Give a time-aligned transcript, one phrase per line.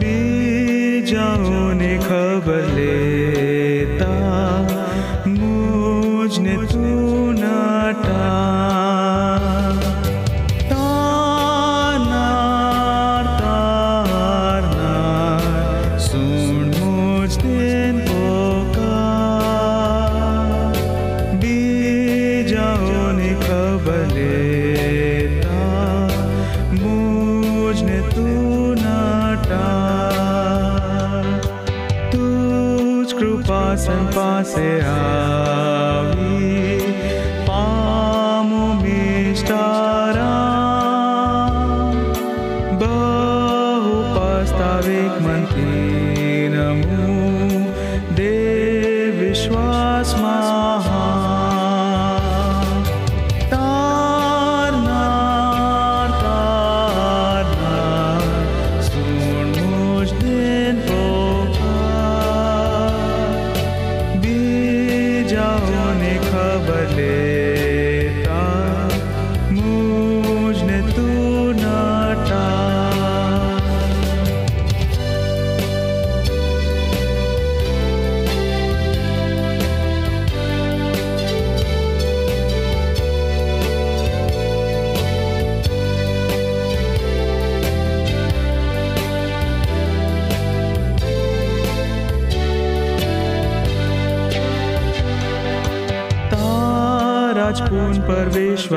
[0.00, 3.05] બીજાઓને ખબર લે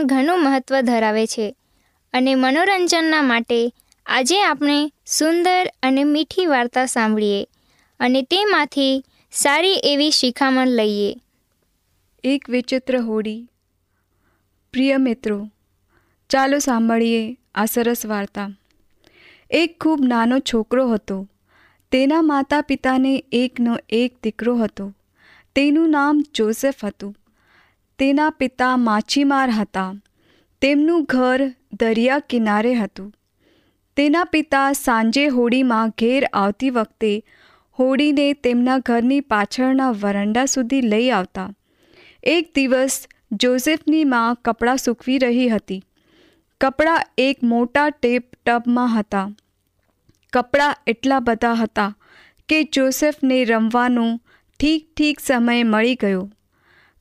[0.00, 1.56] મનોરંજન ઘણું મહત્ત્વ ધરાવે છે.
[2.12, 3.72] અને મનોરંજનના માટે
[4.06, 7.46] આજે આપણે સુંદર અને મીઠી વાર્તા સાંભળીએ
[8.00, 11.16] અને તેમાંથી સારી એવી શિખામણ લઈએ.
[12.24, 13.46] એક વિચિત્ર હોડી.
[14.72, 15.48] પ્રિય મિત્રો,
[16.28, 18.50] ચાલો સાંભળીએ આ સરસ વાર્તા.
[19.50, 21.28] એક ખૂબ નાનો છોકરો હતો.
[21.90, 24.94] તેના માતા પિતાને એકનો એક દીકરો હતો.
[25.54, 27.16] તેનું નામ જોસેફ હતું.
[28.00, 29.94] તેના પિતા માછીમાર હતા.
[30.60, 31.50] તેમનું ઘર
[31.80, 33.14] દરિયા કિનારે હતું.
[33.96, 37.24] તેના પિતા સાંજે હોડીમાં ઘેર આવતી વખતે
[37.78, 41.52] હોડીને તેમના ઘરની પાછળના વરંડા સુધી લઈ આવતા.
[42.22, 45.84] એક દિવસ જોસેફની માં કપડાં સૂકવી રહી હતી.
[46.60, 49.30] કપડાં એક મોટા ટેપ ટબમાં હતા.
[50.32, 51.96] કપડાં એટલા બધા હતા
[52.48, 54.20] કે જોસેફને રમવાનો
[54.60, 56.30] ઠીક ઠીક સમય મળી ગયો.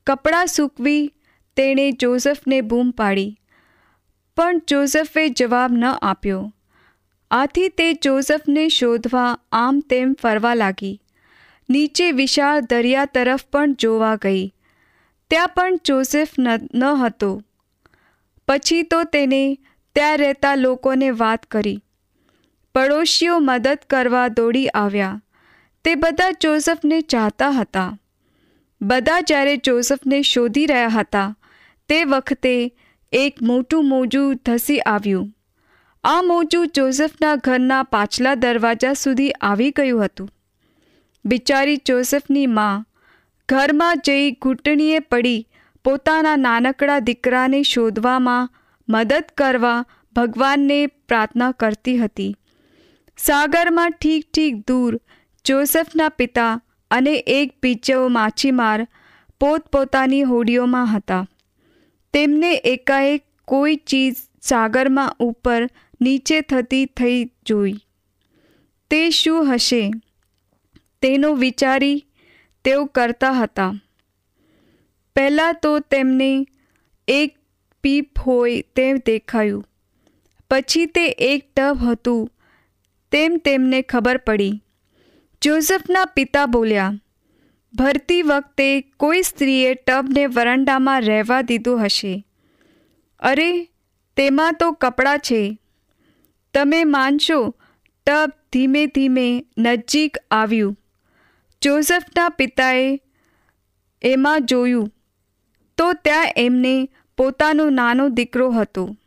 [0.10, 1.14] કપડાં સૂકવી
[1.56, 3.40] તેણે જોઝફને બૂમ પાડી.
[4.38, 6.54] પણ જોઝફે જવાબ ન આપ્યો.
[7.32, 11.02] આથી તે જોઝફને શોધવા આમ તેમ ફરવા લાગી.
[11.70, 14.54] નીચે વિશાળ દરિયા તરફ પણ જોવા ગઈ.
[15.30, 16.28] ત્યાં પણ જોઝફ
[16.76, 17.44] ન હતો.
[18.48, 19.58] પછી તો તેને
[19.96, 21.84] ત્યાં રહેતા લોકોને વાત કરી.
[22.76, 25.22] પડોશીઓ મદદ કરવા દોડી આવ્યા.
[25.84, 28.00] તે બધા જોઝફને ચાહતા હતા.
[28.82, 31.36] બધા જ્યારે જોસફને શોધી રહ્યા હતા,
[31.90, 32.76] તે વખતે
[33.12, 35.32] એક મોટું મોજું ધસી આવ્યું.
[36.04, 40.30] આ મોજું જોસફના ઘરના પાછલા દરવાજા સુધી આવી ગયું હતું.
[41.26, 42.86] બિચારી જોસફની માં
[43.50, 45.48] ઘરમાં જઈ ઘૂંટણીએ પડી
[45.84, 48.50] પોતાના નાનકડા દીકરાને શોધવામાં
[48.90, 49.86] મદદ કરવા
[50.16, 52.36] ભગવાનને પ્રાર્થના કરતી હતી.
[53.18, 55.00] સાગરમાં ઠીક ઠીક દૂર
[55.46, 56.62] જોસફના પિતા
[56.92, 58.88] અને એક પીચવ માછીમાર
[59.40, 61.28] પોતપોતાની હોડીઓમાં હતા.
[62.14, 65.70] તેમને એકાએક કોઈ ચીજ સાગરમાં ઉપર
[66.02, 67.74] નીચે થતી થઈ જોઈ.
[68.90, 69.92] તે શું હશે?
[71.02, 72.06] તેનો વિચારી
[72.64, 73.74] તેઓ કરતા હતા.
[75.16, 76.48] પહેલાં તો તેમને
[77.08, 77.38] એક
[77.84, 79.66] પીપ હોય તેમ દેખાયું.
[80.50, 82.32] પછી તે એક ટબ હતું,
[83.12, 84.64] તેમ તેમને ખબર પડી.
[85.42, 86.94] જોસફના પિતા બોલ્યા,
[87.74, 92.26] ભરતી વખતે કોઈ સ્ત્રીએ ટબને વરંડામાં રહેવા દીધું હશે.
[93.20, 93.66] અરે,
[94.18, 95.60] તેમાં તો કપડાં છે.
[96.54, 97.56] તમે માનશો,
[98.06, 100.80] ટબ ધીમે ધીમે નજીક આવ્યું.
[101.62, 103.02] જોઝફના પિતાએ
[104.02, 104.94] એમાં જોયું,
[105.78, 108.98] તો ત્યાં એમને પોતાનો નાનો દીકરો હતો.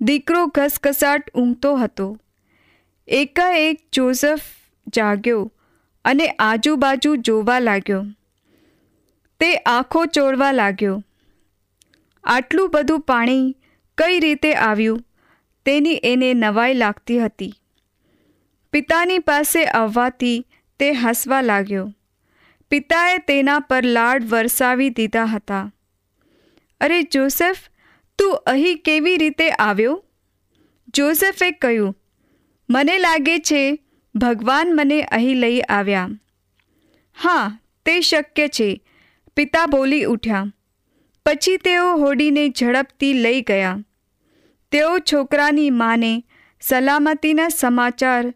[0.00, 2.18] દીકરો ઘસઘસાટ ઊંઘતો હતો.
[3.08, 4.40] એકાએક જોસફ
[4.88, 5.52] જાગ્યો
[6.04, 8.06] અને આજુબાજુ જોવા લાગ્યો.
[9.40, 11.04] તે આંખો ચોળવા લાગ્યો.
[12.24, 13.56] આટલું બધું પાણી
[13.98, 15.00] કઈ રીતે આવ્યું?
[15.66, 17.54] તેની એને નવાઈ લાગતી હતી.
[18.72, 20.46] પિતાની પાસે આવવાથી
[20.78, 21.92] તે હસવા લાગ્યો.
[22.70, 25.72] પિતાએ તેના પર લાડ વરસાવી દીધા હતા.
[26.80, 27.58] અરે જોસેફ
[28.18, 30.04] તું અહીં કેવી રીતે આવ્યો?
[30.94, 31.96] જોસેફે કહ્યું
[32.70, 33.78] મને લાગે છે,
[34.14, 36.08] ભગવાન મને અહીં લઈ આવ્યા.
[37.14, 38.84] હા, તે શક્ય છે.
[39.36, 40.46] પિતા બોલી ઉઠ્યા.
[41.26, 43.78] પછી તેઓ હોડીને ઝડપથી લઈ ગયા.
[44.70, 46.24] તેઓ છોકરાની માને
[46.60, 48.34] સલામતીના સમાચાર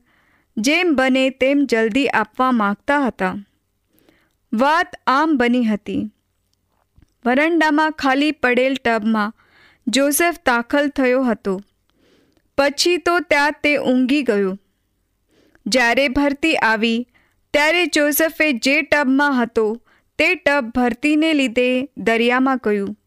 [0.56, 3.36] જેમ બને તેમ જલ્દી આપવા માગતા હતા.
[4.52, 6.10] વાત આમ બની હતી.
[7.24, 9.34] વરંડામાં ખાલી પડેલ ટબમાં
[9.86, 11.60] જોસેફ દાખલ થયો હતો.
[12.58, 14.58] પછી તો ત્યાં તે ઊંઘી ગયું.
[15.66, 17.08] જ્યારે ભરતી આવી,
[17.52, 19.82] ત્યારે જોસફે જે ટબમાં હતો,
[20.18, 22.98] તે ટબ ભરતીને લીધે દરિયામાં ગયું.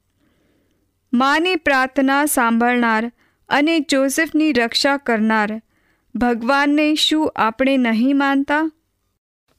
[1.14, 3.12] માની પ્રાર્થના સાંભળનાર
[3.50, 5.62] અને જોસેફની રક્ષા કરનાર,
[6.16, 8.72] ભગવાનને શું આપણે નહીં માનતા?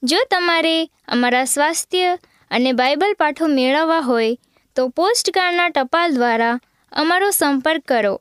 [0.03, 2.19] જો તમારે અમારા સ્વાસ્થ્ય
[2.51, 4.37] અને બાઇબલ પાઠો મેળવવા હોય,
[4.77, 6.61] તો પોસ્ટકાર્ડના ટપાલ દ્વારા
[6.93, 8.21] અમારો સંપર્ક કરો.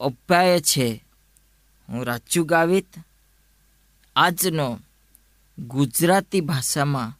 [0.00, 1.04] અભ્યાય છે.
[1.88, 2.86] હું રાજુ ગાવિત.
[4.16, 4.80] આજનો
[5.58, 7.18] ગુજરાતી ભાષામાં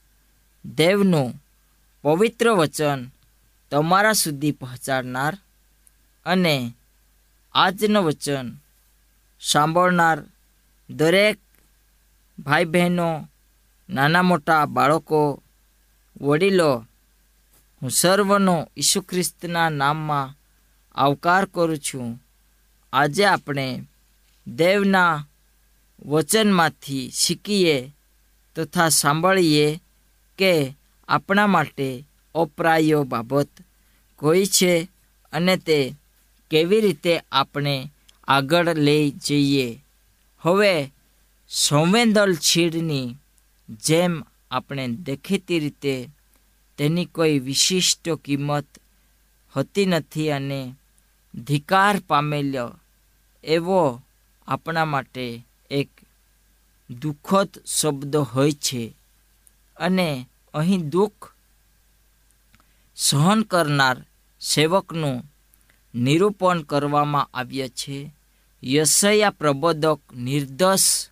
[0.74, 1.42] દેવનું
[2.02, 3.08] પવિત્ર વચન
[3.70, 5.38] તમારા સુધી પહોંચાડનાર
[6.26, 6.74] અને
[7.54, 8.56] આજનું વચન
[9.40, 10.22] સાંભળનાર
[10.90, 11.38] દરેક
[12.38, 13.28] ભાઈ બહેનો
[13.88, 15.42] નાના મોટા બાળકો,
[16.20, 16.86] વડીલો,
[17.82, 20.34] હું સર્વનો ઈસુ ખ્રિસ્તના નામમાં
[20.94, 22.25] આવકાર કરું છું.
[22.96, 23.82] આજે આપણે
[24.48, 25.24] દેવના
[26.06, 27.92] વચનમાંથી શીખીએ
[28.56, 29.80] તથા સાંભળીએ
[30.38, 30.74] કે
[31.08, 33.48] આપણા માટે અપ્રાયો બાબત
[34.16, 34.88] કોઈ છે
[35.32, 35.94] અને તે
[36.50, 37.90] કેવી રીતે આપણે
[38.28, 39.82] આગળ લઈ જઈએ.
[40.40, 40.92] હવે
[41.48, 43.16] સંવેદનશીલની
[43.86, 46.08] જેમ આપણે દેખીતી રીતે
[46.78, 48.66] તેની કોઈ વિશિષ્ટ કિંમત
[49.56, 50.74] હોતી નથી અને
[51.46, 52.80] ધિકાર પામેલો
[53.46, 54.02] એવો
[54.46, 55.88] આપણા માટે એક
[56.90, 58.96] દુઃખદ શબ્દ હોય છે.
[59.76, 61.30] અને અહીં દુઃખ
[62.96, 64.06] સહન કરનાર
[64.40, 65.24] સેવકનું
[65.94, 68.12] નિરૂપણ કરવામાં આવ્યા છે.
[68.64, 71.08] યશયા પ્રબોધક નિર્દોષ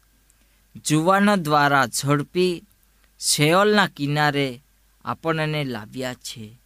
[0.84, 2.62] જુવાનો દ્વારા ઝડપી
[3.20, 4.62] શેઓલના કિનારે
[5.04, 6.58] આપણને લાવ્યા છે.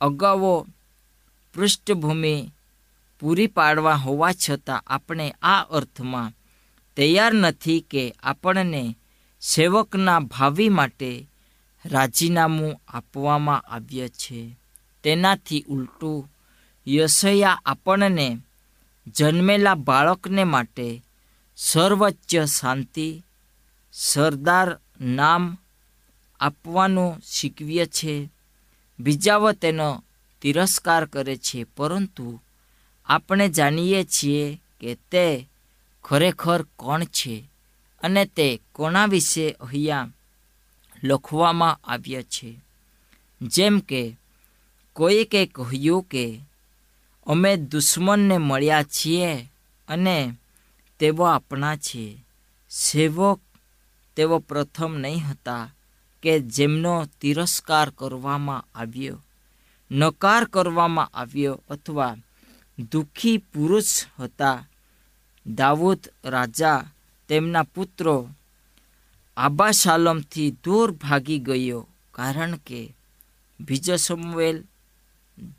[0.00, 0.66] અગાઉ
[1.54, 2.52] પૃષ્ઠભૂમિ
[3.24, 6.32] પૂરી પાડવા હોવા છતાં આપણે આ અર્થમાં
[6.96, 8.96] તૈયાર નથી કે આપણને
[9.40, 11.28] સેવકના ભાવિ માટે
[11.86, 14.56] રાજીનામું આપવામાં આવ્યું છે.
[15.02, 16.30] તેનાથી ઉલટું,
[16.88, 18.38] યશયા આપણને
[19.06, 21.02] જન્મેલા બાળકને માટે
[21.56, 23.22] સર્વોચ્ચ શાંતિ,
[23.92, 25.58] સરદાર નામ
[26.40, 28.30] આપવાનું શીખવીએ છે.
[29.00, 30.04] બીજાઓ તેનો
[30.42, 32.40] તિરસ્કાર કરે છે, પરંતુ
[33.06, 35.48] આપણે જાણીએ છીએ કે તે
[36.04, 37.44] ખરેખર કોણ છે
[38.02, 40.08] અને તે કોના વિશે અહીંયા
[41.04, 42.60] લખવામાં આવ્યા છે.
[43.42, 44.16] જેમ કે
[44.92, 46.40] કોઈકે કહ્યું કે,
[47.26, 49.48] અમે દુશ્મનને મળ્યા છીએ
[49.88, 50.38] અને
[50.98, 52.18] તેઓ આપણા છે.
[52.70, 53.40] સેવક
[54.16, 55.72] તેઓ પ્રથમ નહીં હતા
[56.22, 59.18] કે જેમનો તિરસ્કાર કરવામાં આવ્યો,
[59.90, 62.16] નકાર કરવામાં આવ્યો અથવા
[62.78, 64.68] દુઃખી પુરુષ હતા.
[65.46, 66.84] દાઉદ રાજા
[67.28, 68.28] તેમના પુત્રો
[69.36, 72.94] આબાશાલમથી દૂર ભાગી ગયો કારણ કે
[73.60, 74.64] બીજો સમવેલ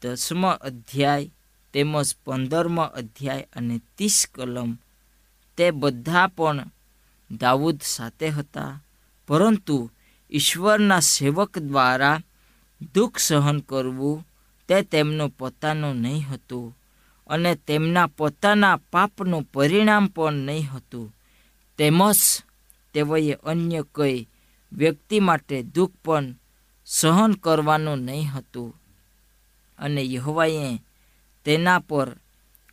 [0.02, 1.32] દસમો અધ્યાય
[1.74, 4.78] તેમજ પંદરમો અધ્યાય અને ત્રીસ કલમ
[5.58, 6.70] તે બધા પણ
[7.32, 8.82] દાઉદ સાથે હતા.
[9.28, 9.92] પરંતુ
[10.32, 12.22] ઈશ્વરના સેવક દ્વારા
[12.94, 14.26] દુઃખ સહન કરવું
[14.68, 16.78] તે તેમનું પોતાનું નહીં હતું.
[17.28, 21.16] અને તેમના પોતાના પાપનું પરિણામ પણ નહીં હતું.
[21.78, 22.16] તેમજ
[22.94, 24.28] તેઓએ અન્ય કોઈ
[24.74, 26.34] વ્યક્તિ માટે દુઃખ પણ
[26.86, 28.82] સહન કરવાનું નહીં હતું.
[29.80, 30.80] અને યહોવાએ
[31.46, 32.16] તેના પર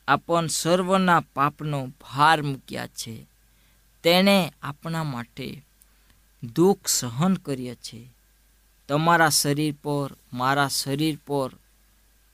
[0.09, 3.27] આપણ સર્વના પાપનો ભાર મૂક્યા છે.
[4.03, 5.63] તેણે આપણા માટે
[6.57, 8.09] દુઃખ સહન કર્યા છે.
[8.89, 11.51] તમારા શરીર પર, મારા શરીર પર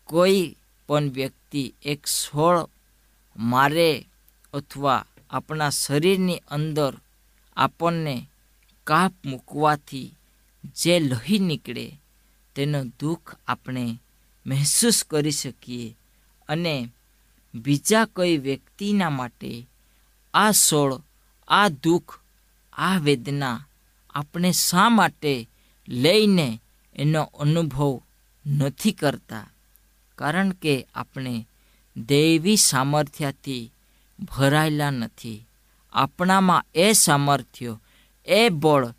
[0.05, 0.57] કોઈ
[0.89, 2.69] પણ વ્યક્તિ એક સ્થળ
[3.37, 4.07] મારે
[4.53, 6.95] અથવા આપણા શરીરની અંદર
[7.57, 8.29] આપણને
[8.85, 10.15] કાપ મૂકવાથી
[10.77, 11.87] જે લહી નીકળે
[12.55, 13.99] તેનો દુઃખ આપણે
[14.47, 15.97] મહેસૂસ કરી શકીએ
[16.49, 16.89] અને
[17.55, 19.67] બીજા કોઈ વ્યક્તિના માટે
[20.35, 21.03] આ સોળ
[21.49, 22.13] આ દુઃખ,
[22.73, 23.67] આ વેદના
[24.15, 25.49] આપણે શા માટે
[25.89, 26.61] લઈને
[26.95, 28.03] એનો અનુભવ
[28.47, 29.47] નથી કરતા?
[30.19, 31.47] કારણ કે આપણે
[31.97, 33.73] દૈવી સામર્થ્યથી
[34.21, 35.47] ભરાયેલા નથી.
[35.93, 37.79] આપણામાં એ સામર્થ્ય,
[38.27, 38.95] એ બળ,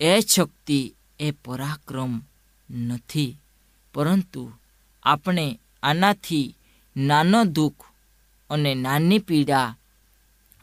[0.00, 2.22] એ શક્તિ, એ પરાક્રમ
[2.70, 3.36] નથી.
[3.94, 4.52] પરંતુ
[5.02, 6.56] આપણે આનાથી
[6.96, 7.74] નાનો દુઃખ
[8.50, 9.76] અને નાની પીડા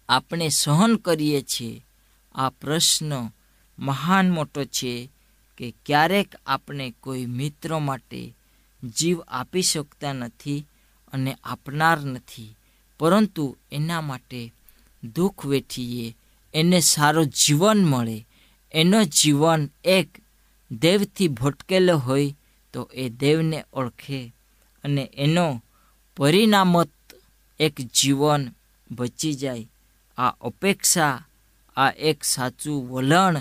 [0.10, 1.86] આપણે સહન કરીએ છીએ.
[2.36, 3.30] આ પ્રશ્ન
[3.80, 5.10] મહાન મોટો છે
[5.58, 8.34] કે ક્યારેક આપણે કોઈ મિત્ર માટે
[8.84, 10.66] જીવ આપી શકતા નથી
[11.14, 12.56] અને આપનાર નથી.
[13.00, 14.54] પરંતુ એના માટે
[15.16, 16.16] દુઃખ વેઠીએ,
[16.54, 18.26] એને સારો જીવન મળે.
[18.72, 20.10] એનો જીવન એક
[20.72, 22.36] દેવથી ભટકેલો હોય
[22.74, 24.34] તો એ દેવને ઓળખે
[24.84, 25.64] અને એનો
[26.18, 26.90] પરિણામત
[27.60, 28.48] એક જીવન
[28.92, 29.68] બચી જાય.
[30.18, 31.26] આ અપેક્ષા,
[31.78, 33.38] આ એક સાચું વલણ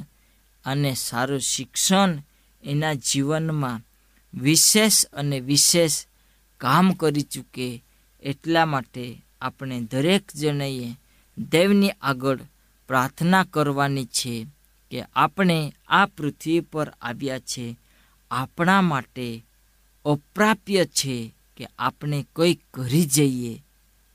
[0.64, 2.22] અને સારું શિક્ષણ
[2.64, 3.80] એના જીવનમાં
[4.40, 6.06] વિશેષ અને વિશેષ
[6.58, 7.82] કામ કરી ચૂકે
[8.22, 10.94] એટલા માટે આપણે દરેક જણાએ
[11.38, 12.38] દેવની આગળ
[12.88, 14.46] પ્રાર્થના કરવાની છે
[14.90, 17.78] કે આપણે આ પૃથ્વી પર આવ્યા છે,
[18.30, 19.44] આપણા માટે
[20.04, 23.64] અપ્રાપ્ય છે કે આપણે કંઈ કરી જઈએ.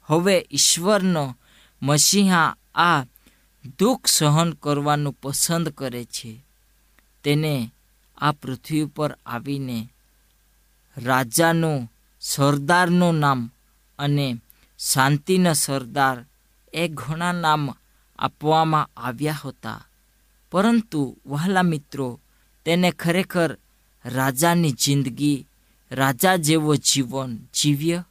[0.04, 1.38] હવે ઈશ્વરનો
[1.82, 3.04] મસીહા આ
[3.80, 6.46] દુઃખ સહન કરવાનું પસંદ કરે છે.
[7.24, 7.72] તેને
[8.18, 9.90] આ પૃથ્વી પર આવીને
[10.98, 13.52] રાજાનું સરદારનું નામ
[14.00, 14.38] અને
[14.80, 16.26] શાંતિના સરદાર
[16.74, 17.70] એ ઘણા નામ
[18.20, 19.88] આપવામાં આવ્યા હતા.
[20.52, 22.20] પરંતુ વહાલા મિત્રો,
[22.66, 23.58] તેને ખરેખર
[24.06, 25.48] રાજાની જિંદગી,
[25.92, 28.04] રાજા જેવો જીવન જીવ્ય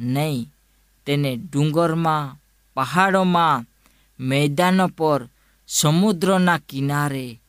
[0.00, 0.52] નહીં.
[1.06, 2.40] તેને ડુંગરમાં,
[2.74, 3.64] પહાડોમાં,
[4.22, 5.28] મેદાનો પર,
[5.68, 7.40] સમુદ્રના કિનારે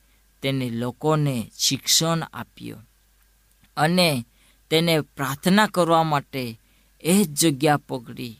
[0.42, 2.88] તેને લોકોને શિક્ષણ આપ્યું.
[3.76, 4.26] અને
[4.70, 6.60] તેને પ્રાર્થના કરવા માટે
[7.00, 8.36] એ જ જગ્યા પકડી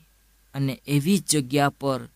[0.54, 2.08] અને એવી જગ્યા પર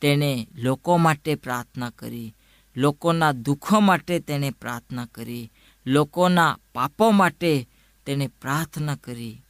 [0.00, 2.34] તેણે લોકો માટે પ્રાર્થના કરી,
[2.76, 5.52] લોકોના દુઃખો માટે તેણે પ્રાર્થના કરી,
[5.86, 7.68] લોકોના પાપો માટે
[8.06, 9.42] તેણે પ્રાર્થના કરી.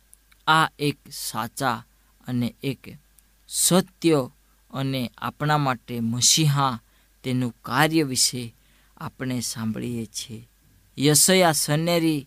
[0.46, 1.84] આ એક સાચા
[2.28, 2.78] અને એક
[3.48, 4.30] સત્ય
[4.70, 6.80] અને આપણા માટે મસીહા
[7.24, 8.54] તેનું કાર્ય વિશે
[8.96, 10.48] આપણે સાંભળીએ છીએ.
[10.98, 12.26] યશયા સનેરી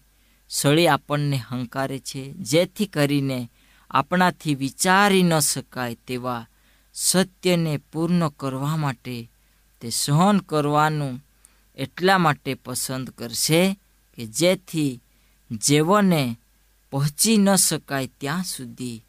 [0.56, 3.50] સળી આપણને હંકારે છે, જેથી કરીને
[3.92, 6.48] આપણાથી વિચારી ન શકાય તેવા
[6.94, 9.18] સત્યને પૂર્ણ કરવા માટે
[9.82, 11.16] તે સહન કરવાનું
[11.78, 13.62] એટલા માટે પસંદ કરશે
[14.18, 15.02] કે જેથી
[15.52, 16.38] જેઓને
[16.92, 19.04] પહોંચી ન શકાય ત્યાં સુધી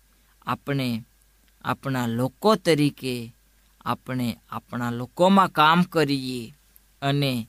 [0.46, 1.04] આપણે
[1.64, 3.34] આપણા લોકો તરીકે
[3.84, 6.54] આપણે આપણા લોકોમાં કામ કરીએ
[7.02, 7.48] અને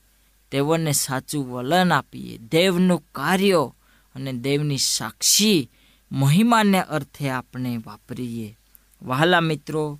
[0.52, 2.38] તેઓને સાચું વલણ આપીએ.
[2.38, 3.72] દેવનું કાર્ય
[4.16, 5.70] અને દેવની સાક્ષી
[6.12, 8.58] મહિમાને અર્થે આપણે વાપરીએ.
[9.02, 10.00] વહાલા મિત્રો,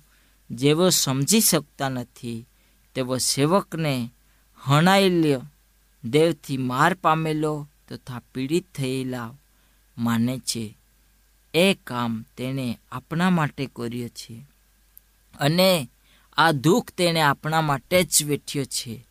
[0.50, 2.46] જેવો સમજી શકતા નથી,
[2.94, 4.10] તેવો સેવકને
[4.56, 5.42] હણાયેલો
[6.04, 9.34] દેવથી માર પામેલો તથા પીડિત થયેલા
[9.98, 10.78] માને છે.
[11.54, 14.46] એ કામ તેણે આપણા માટે કર્યો છે
[15.40, 15.88] અને
[16.36, 19.06] આ દુઃખ તેણે આપણા માટે જ વેઠ્યો છે.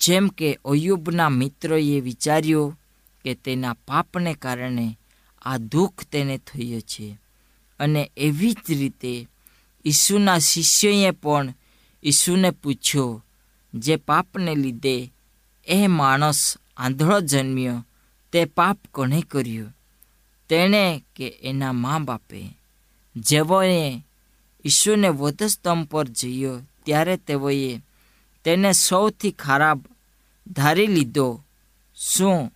[0.00, 2.80] જેમ કે અયુબના મિત્રોએ વિચાર્યું
[3.24, 4.98] કે તેના પાપને કારણે
[5.42, 7.18] આ દુઃખ તેને થયું છે.
[7.80, 9.28] અને એવી જ રીતે
[9.84, 11.54] ઈસુના શિષ્યોએ પણ
[12.04, 13.24] ઈસુને પૂછ્યો,
[13.74, 15.12] જે પાપને લીધે
[15.66, 17.84] એ માણસ આંધળો જન્મ્યો,
[18.32, 19.74] તે પાપ કોણે કર્યું?
[20.48, 22.56] તેણે કે, એના મા બાપે.
[23.16, 24.02] જેઓએ
[24.64, 27.80] ઈસુને વધસ્તંભ પર જયો ત્યારે તેઓએ
[28.44, 29.84] તેને સૌથી ખરાબ
[30.46, 31.44] ધારી લીધો.
[31.96, 32.52] શું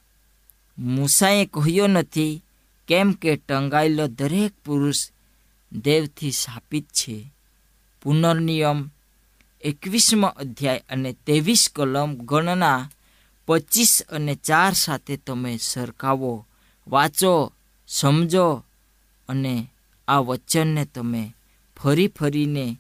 [0.83, 2.43] મૂસાએ કહ્યું નથી,
[2.89, 5.09] કેમ કે ટંગાયેલો દરેક પુરુષ
[5.73, 7.33] દેવથી શાપિત છે.
[8.03, 8.91] પુનર્નિયમ
[9.63, 12.91] એકવીસમો અધ્યાય અને ત્રેવીસ કલમ ગણના
[13.47, 16.47] પચીસ અને ચાર સાથે તમે સરખાવો,
[16.87, 17.53] વાંચો,
[17.89, 18.65] સમજો
[19.29, 19.71] અને
[20.09, 21.35] આ વચનને તમે
[21.77, 22.79] ફરી ફરીને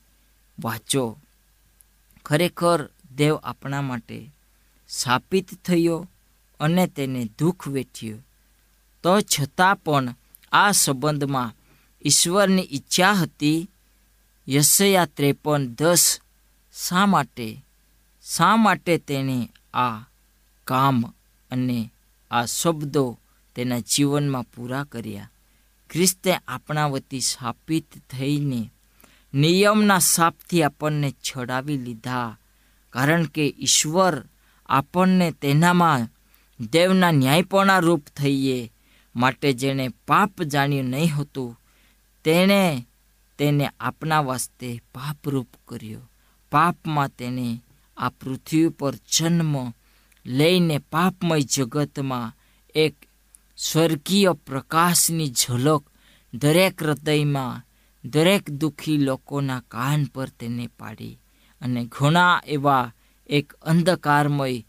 [0.64, 1.18] વાંચો.
[2.26, 4.30] ખરેખર, દેવ આપણા માટે
[4.88, 6.08] સ્થાપિત થયો
[6.62, 8.26] અને તેને દુઃખ વેઠ્યું.
[9.02, 10.14] તો છતાં પણ
[10.52, 11.52] આ સંબંધમાં
[12.04, 13.70] ઈશ્વરની ઈચ્છા હતી.
[14.48, 16.20] યશયા ત્રેપન દસ
[16.88, 17.64] શા માટે?
[18.36, 19.38] શા માટે તેણે
[19.74, 20.00] આ
[20.64, 21.04] કામ
[21.50, 21.78] અને
[22.30, 23.18] આ શબ્દો
[23.54, 25.30] તેના જીવનમાં પૂરા કર્યા?
[25.90, 28.70] ખ્રિસ્તે આપણા વતી સ્થાપિત થઈને
[29.34, 32.38] નિયમના સાપથી આપણને છડાવી લીધા.
[32.90, 34.24] કારણ કે ઈશ્વર
[34.66, 36.08] આપણને તેનામાં
[36.60, 38.72] દેવના ન્યાયપણા રૂપ થઈએ
[39.16, 41.60] માટે જેણે પાપ જાણ્યું નહીં હતું,
[42.24, 42.86] તેણે
[43.38, 46.00] તેને આપણા વાસ્તે પાપરૂપ કર્યો.
[46.52, 47.62] પાપમાં તેને
[47.96, 49.72] આ પૃથ્વી પર જન્મ
[50.26, 52.32] લઈને પાપમય જગતમાં
[52.74, 52.94] એક
[53.56, 55.84] સ્વર્ગીય પ્રકાશની ઝલક
[56.34, 57.62] દરેક હૃદયમાં,
[58.08, 61.18] દરેક દુઃખી લોકોના કાન પર તેને પાડી.
[61.60, 62.92] અને ઘણા એવા
[63.26, 64.64] એક અંધકારમય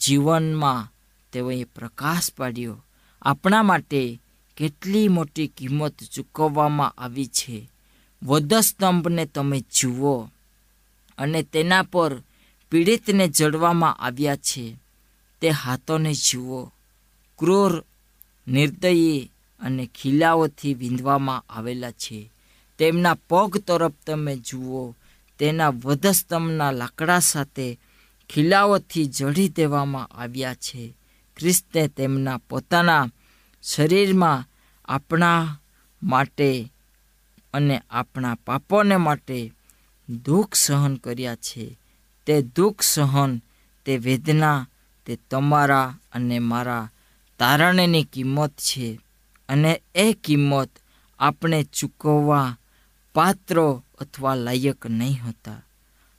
[0.00, 0.97] જીવનમાં
[1.32, 2.84] તેઓએ પ્રકાશ પાડ્યો.
[3.22, 4.20] આપણા માટે
[4.56, 7.70] કેટલી મોટી કિંમત ચૂકવવામાં આવી છે.
[8.22, 10.28] વધસ્તંભને તમે જુઓ.
[11.18, 12.22] અને તેના પર
[12.70, 14.76] પીડિતને જડવામાં આવ્યા છે.
[15.40, 16.64] તે હાથોને જુઓ.
[17.38, 17.84] ક્રૂર
[18.48, 22.30] નિર્દયી અને ખીલાઓથી વિંધવામાં આવેલા છે.
[22.78, 24.94] તેમના પગ તરફ તમે જુઓ.
[25.38, 27.78] તેના વધસ્તંભના લાકડા સાથે
[28.30, 30.97] ખીલાઓથી જડી દેવામાં આવ્યા છે.
[31.38, 33.08] ખ્રિસ્તે તેમના પોતાના
[33.62, 34.44] શરીરમાં
[34.84, 35.60] આપણા
[36.02, 36.72] માટે
[37.54, 39.52] અને આપણા પાપોને માટે
[40.24, 41.78] દુઃખ સહન કર્યા છે.
[42.26, 43.42] તે દુઃખ સહન,
[43.84, 44.68] તે વેદના,
[45.06, 46.90] તે તમારા અને મારા
[47.38, 49.00] તારણની કિંમત છે
[49.48, 50.70] અને એ કિંમત
[51.18, 52.58] આપણે ચૂકવવા
[53.14, 55.62] પાત્રો અથવા લાયક નહીં હતા.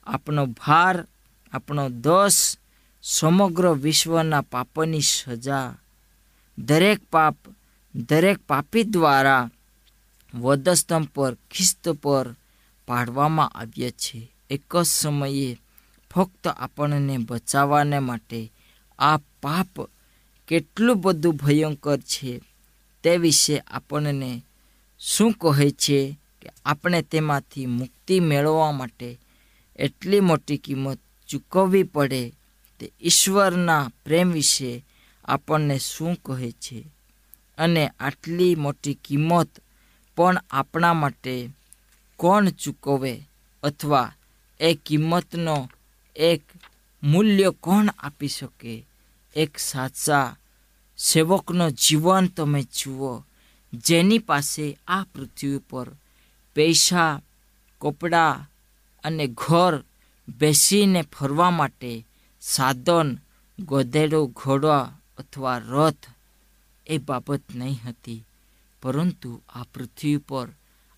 [0.08, 1.08] આપણો ભાર
[1.54, 2.58] આપણો દોષ
[3.04, 5.78] સમગ્ર વિશ્વના પાપની સજા
[6.58, 7.36] દરેક પાપ,
[7.96, 9.50] દરેક પાપી દ્વારા
[10.34, 12.36] વધસ્તંભ પર, ખિસ્ત પર
[12.88, 14.32] પાડવામાં આવ્યા છે.
[14.50, 15.58] એક જ સમયે
[16.12, 18.52] ફક્ત આપણને બચાવવાને માટે
[19.00, 19.90] આ પાપ
[20.48, 22.42] કેટલું બધું ભયંકર છે
[23.04, 24.44] તે વિશે આપણને
[25.00, 29.20] શું કહે છે કે આપણે તેમાંથી મુક્તિ મેળવવા માટે
[29.76, 32.34] એટલી મોટી કિંમત ચૂકવવી પડે
[32.80, 34.86] તે ઈશ્વરના પ્રેમ વિશે
[35.26, 36.86] આપણને શું કહે છે?
[37.58, 39.50] અને આટલી મોટી કિંમત
[40.16, 41.50] પણ આપણા માટે
[42.18, 43.24] કોણ ચૂકવે
[43.64, 44.14] અથવા
[44.60, 45.70] એ કિંમતનો
[46.16, 46.42] એક
[47.04, 48.86] મૂલ્ય કોણ આપી શકે?
[49.36, 50.36] એક સાચા
[50.98, 53.26] સેવકનો જીવન તમે જુઓ,
[53.74, 55.92] જેની પાસે આ પૃથ્વી પર
[56.56, 57.22] પૈસા,
[57.82, 58.52] કપડાં
[59.04, 59.84] અને ઘર
[60.40, 62.06] બેસીને ફરવા માટે
[62.42, 63.18] સાધન,
[63.60, 66.06] ગધેડો ઘોડા અથવા રથ
[66.88, 68.26] એ બાબત નહીં હતી.
[68.82, 70.48] પરંતુ આ પૃથ્વી પર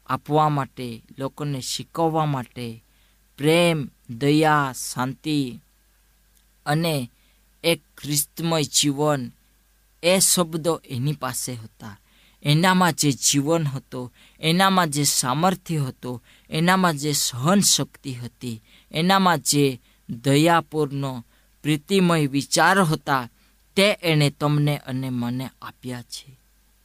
[0.07, 2.83] આપવા માટે, લોકોને શીખવવા માટે
[3.37, 5.59] પ્રેમ, દયા, શાંતિ
[6.65, 7.11] અને
[7.63, 9.31] એક ખ્રિસ્તમય જીવન
[10.03, 11.99] એ શબ્દો એની પાસે હતા.
[12.43, 19.81] એનામાં જે જીવન હતો, એનામાં જે સામર્થ્ય હતો, એનામાં જે સહન શક્તિ હતી, એનામાં જે
[20.09, 21.23] દયાપૂર્ણ
[21.63, 23.29] પ્રીતિમય વિચાર હતા,
[23.75, 26.39] તે એણે તમને અને મને આપ્યા છે.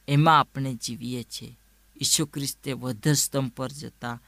[0.07, 1.57] એમાં આપણે જીવીએ છીએ.
[2.01, 4.21] ઈસુ ખ્રિસ્તે વધસ્તંભ પર જતા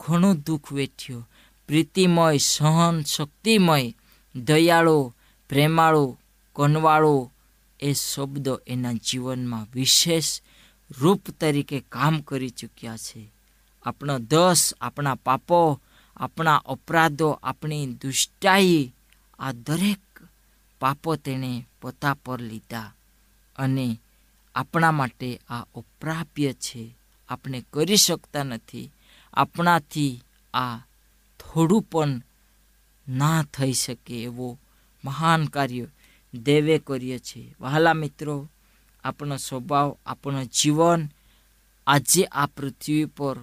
[0.00, 1.28] ઘણું દુઃખ વેઠ્યો.
[1.66, 3.94] પ્રીતિમય, સહન શક્તિમય,
[4.36, 5.14] દયાળો,
[5.48, 6.18] પ્રેમાળો,
[6.56, 7.30] કનવાળો
[7.80, 10.40] એ શબ્દો એના જીવનમાં વિશેષ
[11.00, 13.32] રૂપ તરીકે કામ કરી ચૂક્યા છે.
[13.82, 15.80] આપણો દસ, આપણા પાપો,
[16.16, 18.94] આપણા અપરાધો, આપણી દુષ્ટાઈ
[19.42, 20.22] આ દરેક
[20.80, 22.92] પાપો તેણે પોતા પર લીધા
[23.56, 23.98] અને
[24.54, 26.96] આપણા માટે આ અપ્રાપ્ય છે.
[27.28, 28.92] આપણે કરી શકતા નથી.
[29.34, 30.22] આપણાથી
[30.54, 30.76] આ
[31.40, 32.22] થોડું પણ
[33.08, 34.58] ના થઈ શકે એવો
[35.04, 35.86] મહાન કાર્ય
[36.34, 37.54] દેવે કર્યો છે.
[37.60, 38.48] વહાલા મિત્રો,
[39.04, 41.08] આપણો સ્વભાવ, આપણો જીવન
[41.86, 43.36] આજે આ પૃથ્વી પર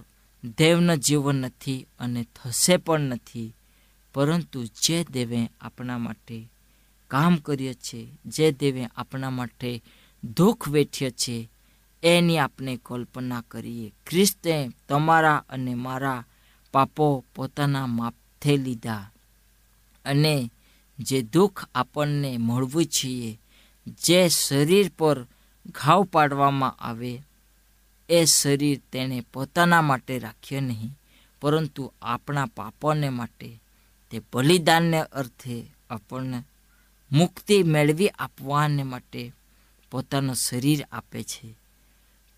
[0.58, 3.54] દેવનું જીવન નથી અને થશે પણ નથી.
[4.14, 6.50] પરંતુ જે દેવે આપણા માટે
[7.08, 9.82] કામ કર્યો છે, જે દેવે આપણા માટે
[10.36, 11.50] દુઃખ વેઠ્યો છે,
[12.02, 13.92] એની આપણે કલ્પના કરીએ.
[14.06, 16.24] ખ્રિસ્તે તમારા અને મારા
[16.72, 19.10] પાપો પોતાના માપથે લીધા
[20.04, 20.50] અને
[20.98, 23.40] જે દુઃખ આપણને મળવું છીએ,
[23.88, 25.26] જે શરીર પર
[25.66, 27.22] ઘાવ પાડવામાં આવે,
[28.08, 30.98] એ શરીર તેણે પોતાના માટે રાખ્યો નહીં,
[31.40, 33.60] પરંતુ આપણા પાપોને માટે
[34.10, 36.42] તે બલિદાનને અર્થે આપણને
[37.12, 39.32] મુક્તિ મેળવી આપવાને માટે
[39.90, 41.54] પોતાનું શરીર આપે છે.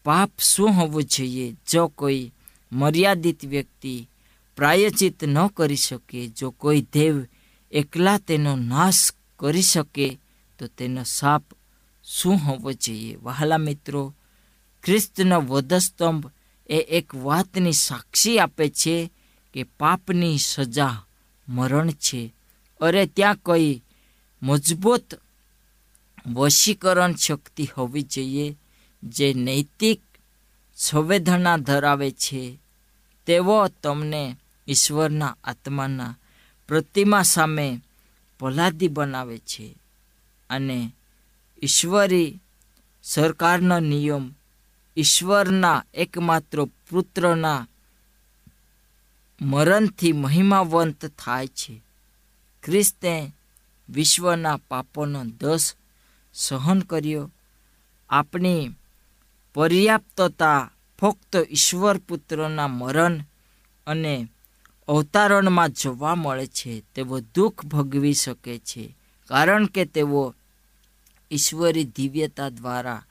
[0.05, 1.57] પાપ શું હોવું જોઈએ?
[1.71, 2.33] જો કોઈ
[2.73, 4.09] મર્યાદિત વ્યક્તિ
[4.57, 7.27] પ્રાયચિત ન કરી શકે, જો કોઈ દેવ
[7.71, 10.19] એકલા તેનો નાશ કરી શકે,
[10.59, 11.45] તો તેનો સાપ
[12.05, 13.17] શું હોવો જોઈએ?
[13.17, 14.15] વહાલા મિત્રો,
[14.85, 16.31] ખ્રિસ્તનો વધસ્તંભ
[16.71, 19.11] એ એક વાતની સાક્ષી આપે છે
[19.55, 21.07] કે પાપની સજા
[21.49, 22.35] મરણ છે.
[22.81, 23.83] અરે ત્યાં કઈ
[24.43, 25.15] મજબૂત
[26.27, 28.57] વશીકરણ શક્તિ હોવી જોઈએ
[29.03, 30.01] જે નૈતિક
[30.77, 32.59] સંવેદના ધરાવે છે.
[33.27, 34.37] તેઓ તમને
[34.69, 36.19] ઈશ્વરના આત્માના
[36.69, 37.81] પ્રતિમા સામે
[38.41, 39.75] પલાદી બનાવે છે
[40.51, 40.95] અને
[41.63, 42.41] ઈશ્વરી
[43.03, 44.35] સરકારનો નિયમ
[44.97, 47.69] ઈશ્વરના એકમાત્ર પુત્રના
[49.43, 51.75] મરણથી મહિમાવંત થાય છે.
[52.63, 53.13] ખ્રિસ્તે
[53.89, 55.75] વિશ્વના પાપોનો દસ
[56.35, 57.31] સહન કર્યો.
[58.11, 58.71] આપણી
[59.55, 63.15] પર્યાપ્તતા ફક્ત ઈશ્વર પુત્રના મરણ
[63.87, 64.15] અને
[64.89, 66.73] અવતારણમાં જોવા મળે છે.
[66.95, 68.85] તેઓ દુઃખ ભોગવી શકે છે,
[69.31, 70.35] કારણ કે તેઓ
[71.31, 73.05] ઈશ્વરી દિવ્યતા દ્વારા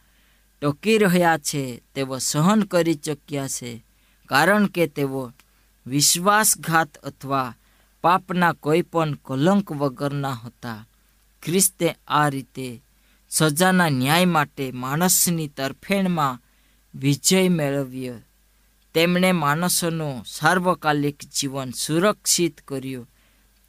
[0.62, 1.64] ટકી રહ્યા છે.
[1.96, 3.72] તેઓ સહન કરી ચૂક્યા છે,
[4.30, 5.32] કારણ કે તેઓ
[5.88, 7.56] વિશ્વાસઘાત અથવા
[8.02, 10.88] પાપના કોઈ પણ કલંક વગરના હતા.
[11.44, 12.84] ખ્રિસ્તે આ રીતે
[13.30, 16.40] સજાના ન્યાય માટે માણસની તરફેણમાં
[16.96, 18.16] વિજય મેળવ્યો.
[18.94, 23.10] તેમણે માણસોનું સાર્વકાલિક જીવન સુરક્ષિત કર્યું.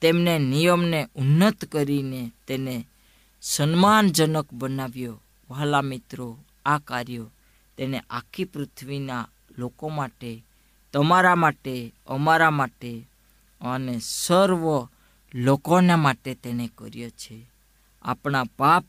[0.01, 2.87] તેમને નિયમને ઉન્નત કરીને તેને
[3.43, 5.23] સન્માનજનક બનાવ્યો.
[5.51, 7.31] વહાલા મિત્રો, આ કાર્યો
[7.77, 10.45] તેને આખી પૃથ્વીના લોકો માટે
[10.93, 13.09] તમારા માટે, અમારા માટે
[13.61, 14.89] અને સર્વ
[15.35, 17.51] લોકોના માટે તેણે કર્યો છે.
[18.03, 18.85] આપણા પાપ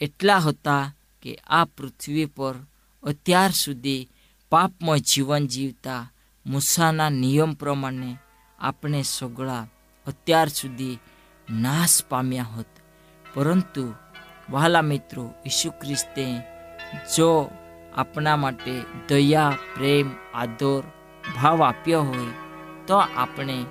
[0.00, 2.54] એટલા હતા કે આ પૃથ્વી પર
[3.02, 4.08] અત્યાર સુધી
[4.50, 6.12] પાપમય જીવન જીવતા
[6.46, 8.16] મૂસાના નિયમ પ્રમાણે
[8.58, 9.66] આપણે સગળા
[10.06, 10.98] અત્યાર સુધી
[11.50, 12.66] નાશ પામ્યા હોત.
[13.34, 13.94] પરંતુ
[14.50, 16.38] વહાલા મિત્રો, ઈસુ ખ્રિસ્તે
[17.16, 17.50] જો
[17.96, 20.82] આપણા માટે દયા, પ્રેમ, આદર
[21.34, 22.32] ભાવ આપ્યો હોય
[22.86, 23.64] તો આપણે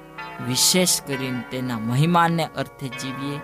[0.48, 3.40] વિશેષ કરીને તેના મહિમાને અર્થે જીવીએ,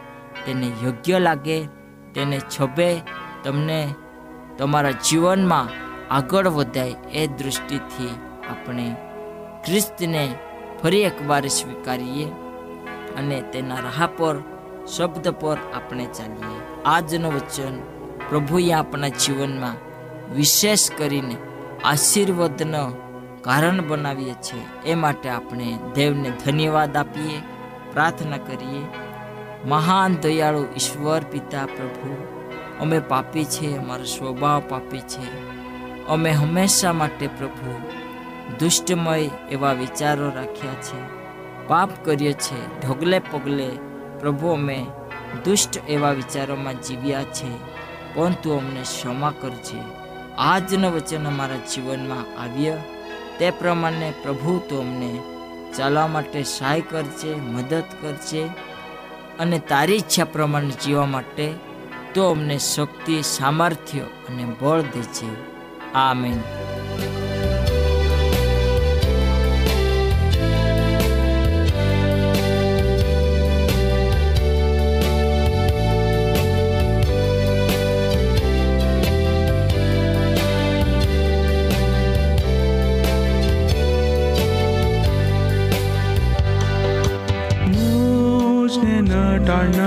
[0.46, 1.70] તેને યોગ્ય લાગે,
[2.14, 3.02] તેને છબે
[3.44, 3.96] તમને
[4.58, 5.68] તમારા જીવનમાં
[6.14, 8.20] આગળ વધાય એ દૃષ્ટિથી
[8.50, 8.96] આપણે
[9.66, 10.36] ખ્રિસ્તને
[10.84, 12.28] ફરી એકવાર સ્વીકારીએ
[13.18, 14.36] અને તેના રાહ પર,
[14.98, 16.60] શબ્દ પર આપણે ચાલીએ.
[16.86, 17.76] આજનું વચન
[18.30, 19.82] પ્રભુએ આપણા જીવનમાં
[20.34, 21.38] વિશેષ કરીને
[21.84, 22.84] આશીર્વાદનો
[23.42, 27.42] કારણ બનાવીએ છીએ એ માટે આપણે દેવને ધન્યવાદ આપીએ,
[27.94, 28.86] પ્રાર્થના કરીએ.
[29.68, 32.28] મહાન દયાળુ ઈશ્વર પિતા પ્રભુ,
[32.80, 35.52] અમે પાપી છીએ અમારો સ્વભાવ પાપી છે.
[36.08, 37.82] અમે હંમેશા માટે પ્રભુ,
[38.60, 41.22] દુષ્ટમય એવા વિચારો રાખ્યા છે.
[41.68, 43.70] પાપ કરીએ છીએ ઢગલે પગલે
[44.20, 44.86] પ્રભુ અમે
[45.46, 47.52] દુષ્ટ એવા વિચારોમાં જીવ્યા છે
[48.16, 49.82] પરંતુ અમને ક્ષમા કરજે.
[50.38, 52.78] આજનું વચન અમારા જીવનમાં આવ્યા.
[53.42, 55.12] તે પ્રમાણે પ્રભુ તો અમને
[55.78, 58.44] ચાલવા માટે સહાય કરજે મદદ કરજે
[59.40, 61.48] અને તારી ઈચ્છા પ્રમાણે જીવવા માટે
[62.14, 65.30] તો અમને શક્તિ, સામર્થ્ય અને બળ દેજે
[65.94, 66.40] આમેન.
[89.51, 89.87] न टाळना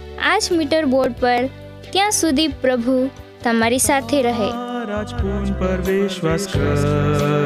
[0.23, 1.43] આ જ મીટર બોર્ડ પર
[1.87, 2.97] ત્યાં સુધી પ્રભુ
[3.43, 4.49] તમારી સાથે રહે
[4.89, 7.39] રાજપૂન પર વિશ્વાસ કરી